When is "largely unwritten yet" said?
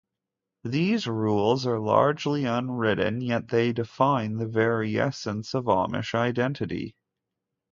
1.77-3.49